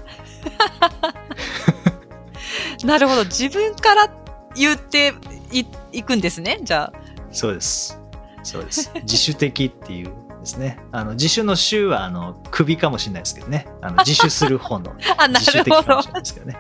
[2.86, 3.26] なるほど。
[3.26, 4.10] 自分から
[4.56, 5.14] 言って
[5.52, 6.60] いいくんですね。
[6.62, 7.00] じゃあ。
[7.32, 8.00] そうです
[8.44, 16.14] そうです自主的っていうですねあの自主の主はあの首かもしれないですけどねあの 自主する方の自主るほど的かもしれ。
[16.14, 16.58] ないですけどね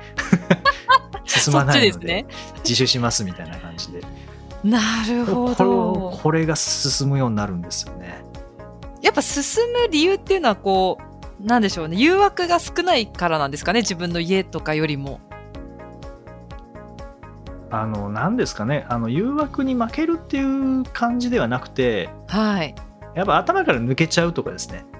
[1.25, 2.25] 進まないので。
[2.63, 4.01] 自首しますみたいな感じで
[4.63, 6.19] なるほこれをど。
[6.21, 8.23] これが進むようになるんですよね
[9.01, 10.97] やっぱ進む理由っていうのはこ
[11.41, 11.97] う、なんでしょうね。
[11.97, 13.81] 誘惑が少ないからなんですかね。
[13.81, 15.19] 自分の家とかよりも。
[17.69, 22.73] あの何ですかねあの誘惑に負けるっていう感じではなくてはい。
[23.17, 24.85] やっぱ頭から抜けちゃうとかですね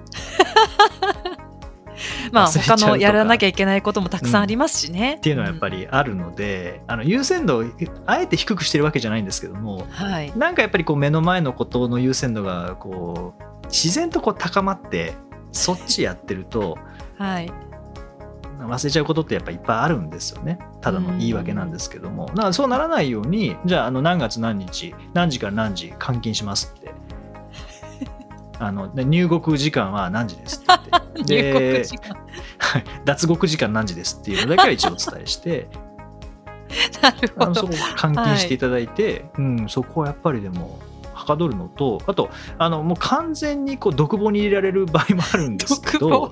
[2.32, 5.14] まあ他のやらなきゃいけないこともたくさんありますしね。
[5.14, 5.78] っていうのはやっぱり。
[5.78, 7.64] りあるので、あの優先度を
[8.06, 10.32] あえて低くしてるわけじゃないんですけどもはい。
[10.36, 15.14] なんかやっぱりこう目の前のことの優先度がこう自然とこう高まって
[15.52, 16.78] そっちやってると
[17.18, 17.52] はい。
[18.60, 26.92] 忘れちゃうことってやっぱいっぱいあるんですよねただの言い訳なんですけどもだからそうならないようにじゃああの何月何日何時から何時監禁しますって
[28.58, 31.84] あので入国時間は何時ですって言って。
[33.04, 35.68] 脱獄時間何時ですっていうのだけは一応お伝えして。
[37.02, 37.44] なるほど。
[37.44, 37.72] あのそこ。
[38.00, 40.78] 監禁していただいて、うん、そこはやっぱりでも
[41.14, 46.30] はかどるのとあとあのもう完全にこう独房に入れられる場合もあるんですけ独ど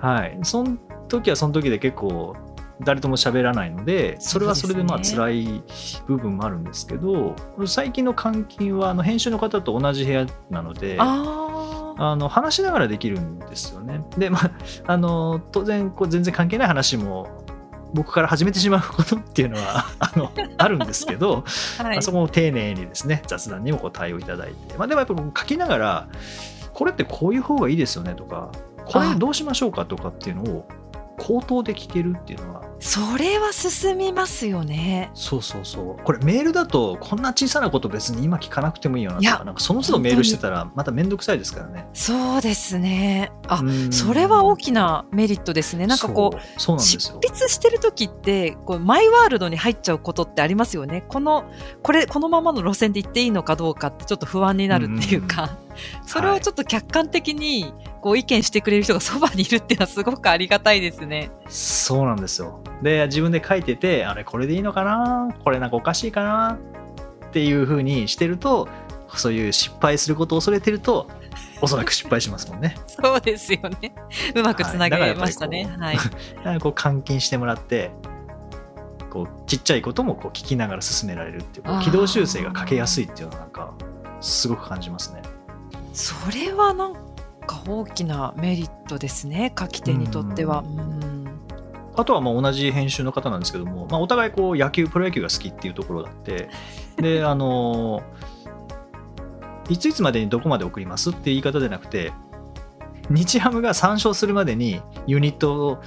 [0.00, 0.76] 房、はい、その
[1.08, 2.36] 時はその時で結構
[2.80, 5.64] 誰とも喋らないのでそれはそれでまあ辛い
[6.06, 7.34] 部分もあるんですけど
[7.66, 10.96] 最近の監禁はあの編集の方と同じ部屋なので。
[10.98, 11.44] あ
[12.00, 14.00] あの話しながらできるんですよね。
[14.16, 14.52] で、まあ、
[14.86, 17.44] あの当然こう全然関係ない話も
[17.92, 21.44] 僕から始めてしまうことっていうのは あのあるんですけど、
[21.78, 21.82] あ。
[21.82, 22.02] はいまあ、。
[22.02, 26.08] そこも丁寧にですね雑談にもこう対応いただいて、まあ、でもやっぱ僕書きながら
[26.72, 28.50] これってこういう方がいいですよねとか
[28.84, 30.68] これどうしましょうかとかっていうのを
[31.16, 35.10] 口頭で聞けるっていうのはそれは進みますよね。
[35.14, 41.88] そうそうそうこれメールだとこんな小さなこと別に今聞かなくてもいいよないとやかなんかその都度メールしてたらまた面倒くさいですからね。
[41.92, 43.32] そうですね。
[43.48, 45.86] あ、うんそれは大きなメリットですね。
[45.86, 47.20] なんかこう、そうなんです執よ。
[47.26, 51.04] 筆してる時ってこうマイワールドに入っちゃうことってありますよね。
[51.08, 51.50] この
[51.82, 55.58] これこのままの路線で行っていいのかどうかってちょっと不安になるっていうか、
[56.06, 61.30] それをちょっと客観的にこう意見してくれる人が そばにいるっていうのはすごくありがたいですね。
[61.48, 62.60] そうなんですよ。
[62.82, 65.28] で自分で書いててあれこれでいいのかな？
[65.44, 66.58] これなんかおかしいかな？
[67.28, 68.68] っていうふうにしてると
[69.14, 71.08] そういう失敗することを恐れてると
[71.60, 72.76] おそらく失敗しますもんね。
[72.86, 73.94] そうですよね。
[74.34, 75.68] うまくつなげましたね。
[75.78, 75.96] はい。
[75.96, 76.10] だか
[76.44, 77.90] らこう監禁してもらって
[79.10, 83.72] こうちっちゃいこともこう聞きながら進められるっていう軌道修正がかけやすいっていうのはなんか
[84.20, 85.22] すごく感じますね。
[85.98, 89.52] それはなんか大きなメリットですね。
[89.58, 90.60] 書き手にとっては。
[90.60, 91.08] うん
[91.96, 96.48] あとはまあ同じ編集の方なんですけども、まあ、お互いこう野球プロ野球が好きっていうところがあって
[96.96, 98.04] であの
[99.68, 102.12] いついつまでにどこまで送りますって言い方でなくて
[103.10, 105.82] 日ハムが3勝するまでにユニット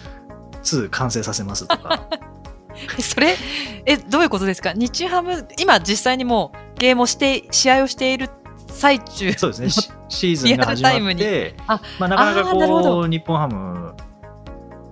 [0.63, 2.01] 2完成させますとか
[2.99, 3.37] えそれ、
[3.85, 4.73] え、どういうことですか？
[4.73, 8.29] 日ハム、今実際にもうゲームをして、試合をしている
[8.67, 9.31] 最中。
[9.33, 11.21] そうですねシシーズンが始まリアルタイムに。
[11.21, 13.01] ってあまあ、なかなかこど。
[13.05, 13.95] う日本ハム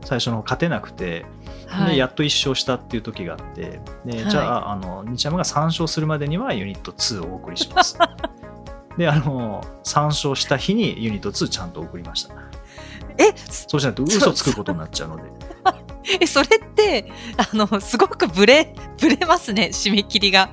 [0.04, 1.26] 最初の方勝てなくて、
[1.68, 1.92] はい。
[1.92, 4.32] でやっと1勝したっていう時があってで、はい。
[4.32, 7.98] じゃああの日ハムが3勝するまでにはユニット2をお送りします。
[8.98, 12.34] であの3勝した日にユニット2ちゃんと送りました。
[13.20, 15.24] え、そうしないと嘘つくことになっちゃうので。
[16.22, 20.50] え、それって、あの、すごくブレ、ブレますね、締め切りが。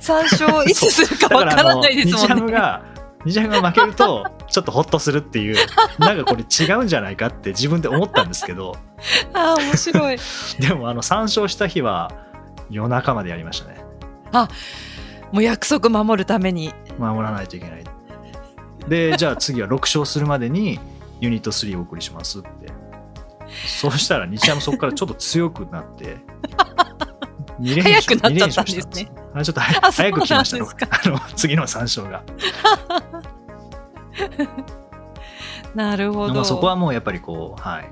[0.00, 2.42] 3勝いつするかわからないですもんね。
[2.42, 2.89] ムが日ハムが
[3.24, 5.56] 負けると ちょっとホッとするっていう
[5.98, 8.76] なんかこれ違うんじゃないかって自分で思ったんですけど
[9.34, 10.18] あー面白い。
[10.60, 12.10] でもあの3勝した日は
[12.70, 13.84] 夜中までやりましたね
[15.32, 16.72] もう約束守るために。
[16.98, 17.84] 守らないといけない。
[18.88, 20.80] で、じゃあ次は6勝するまでに
[21.20, 22.48] ユニット3をお送りしますって。
[23.66, 26.06] そうしたら日ハムそこからちょっと強くなって、2
[26.66, 26.79] 連
[27.62, 29.12] 早くなっちゃったんですね。
[29.34, 30.60] あちょっとあ早く来ましたあ
[31.08, 32.22] の次の3勝が。
[35.74, 36.34] なるほど。
[36.34, 37.90] まあ、そこはもうやっぱりこう、はい。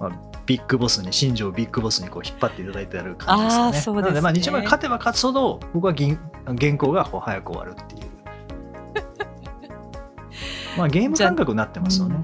[0.00, 0.12] まあ、
[0.46, 3.80] ビッグボスに、新庄ビッグボスにこう引っ張っていただいてある感じですよね。
[3.80, 8.02] そうですねなので、まあ、日ハムが勝てば勝つほど、僕は銀原稿がこう早く終わるっていう。
[10.78, 12.16] まあ、ゲーム感覚になってますよね。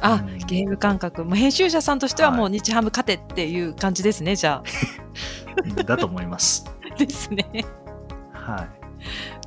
[0.00, 1.24] あうんゲーム感覚。
[1.24, 4.62] もう編集者さんとしてはもうはい日ハム勝てっていう感じですね、じゃ
[5.84, 6.64] だと思います。
[6.92, 6.94] あ。
[6.98, 7.46] ですね。
[8.32, 8.66] は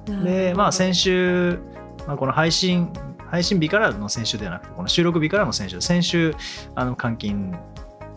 [0.10, 0.26] い。
[0.26, 1.60] で、まあ、先週、
[2.08, 2.92] まあ、この配信、
[3.30, 6.36] 配信日からの先週ではなくて、この収録日からの先週、先週、
[6.76, 7.58] あの監禁、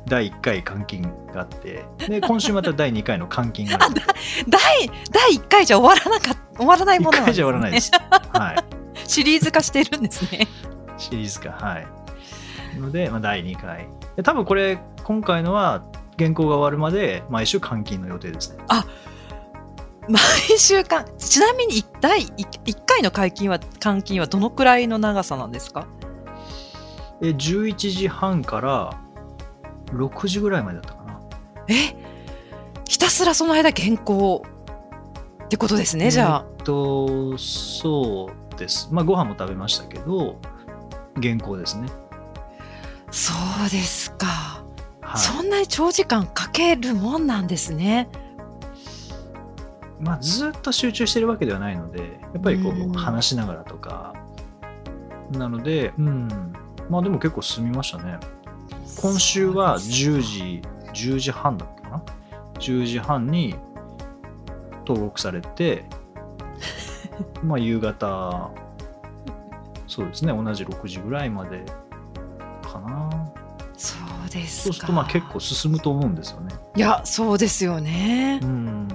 [0.06, 4.02] 第1回監禁があって、で、 今週また第2回の監禁があるので。
[4.48, 7.90] 第第1回じゃ終わらなかった終わらないものなん1回じゃ終わらないです。
[8.32, 8.56] はい。
[9.06, 10.46] シリーズ化してるんですね。
[10.98, 11.50] シリーズ化。
[11.50, 11.86] はい。
[12.78, 13.88] ので、まあ、第2回。
[14.16, 15.82] で多分これ、今回のは、
[16.20, 18.62] 原稿が終わるまで毎週監禁の予定ですね。
[20.08, 20.20] 毎
[20.58, 25.86] 週間ちなみに一第一一回の解禁は監禁はどのくらいの長さなんですか？
[27.20, 29.00] で11時半から
[29.86, 31.20] 6時ぐらいまでだったかな。
[31.68, 31.96] え
[32.88, 34.42] ひたすらその間原稿
[35.44, 36.44] ってことですね、じゃあ。
[36.58, 38.88] えっと、そうです。
[38.92, 40.40] まあ、ご飯も食べましたけど、
[41.22, 41.88] 原稿ですね。
[43.10, 43.32] そ
[43.66, 44.59] うですか、
[45.10, 45.20] はい。
[45.20, 48.08] そんなに長時間かけるもんなんですね。
[49.98, 54.14] まあ、ずっと集中してるわけではないので、やっぱりこうんう、話しながらとか。
[55.32, 56.52] なので、うん。
[56.88, 58.18] まあ、でも結構進みましたね。
[59.00, 60.62] 今週は10時、
[60.94, 62.02] 10時半だったかな
[62.60, 63.56] ?10 時半に
[64.86, 65.86] 登録されて、
[67.42, 68.50] まあ、夕方、
[69.88, 71.64] そうですね、同じ6時ぐらいまで
[72.62, 73.10] かな。
[73.82, 73.94] そ
[74.26, 74.62] うですか。
[74.64, 76.54] そうすると、まあ結構進むと思うんですよね。
[76.76, 78.46] いや、そうですよねう。
[78.46, 78.88] ん。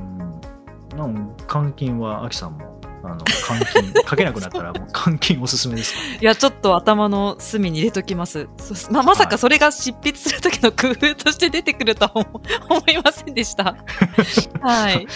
[0.95, 5.99] なん監禁は、アキさんも、あの、監禁、 書けなくなったら、もう監禁おすすめですか？
[6.21, 8.47] いや、ちょっと頭の隅に入れときます。
[8.57, 12.25] そままさかそれが執筆する時の工夫として出てくるとは思
[12.69, 13.75] 思いませんでした。
[14.61, 15.07] はい。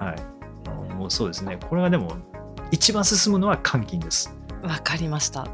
[0.00, 0.06] ら。
[0.06, 0.94] はい。
[0.94, 1.58] もうそうですね。
[1.68, 2.12] これがでも、
[2.72, 4.34] 一番進むのは監禁です。
[4.62, 5.46] わかりました。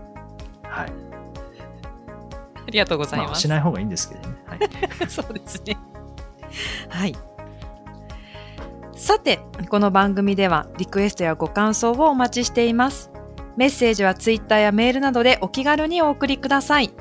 [0.65, 0.93] はい。
[2.69, 3.41] ありがとうございまあ、ます。
[3.41, 4.37] しない方がいいんですけどね。
[4.47, 4.59] はい。
[5.09, 5.79] そうですね。
[6.91, 7.17] はい。
[8.95, 9.41] さて、
[9.71, 13.11] この番組ではリクエストやご感想をお待ちしています。
[13.57, 16.93] メッセージはツイッターやメールなどでお気軽にお送りください。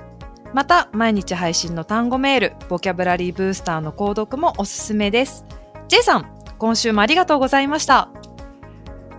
[0.54, 5.46] また、毎日配信の単語メール、ボキャブラリーブースターの購読もおすすめです。
[5.90, 6.26] J さん、
[6.58, 8.10] 今週もありがとうございました。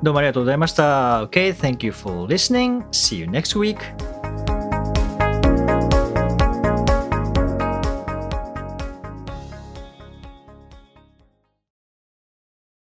[0.03, 1.25] どうもありがとうございました。
[1.25, 2.83] Okay, thank you for listening.
[2.91, 4.18] See you next week.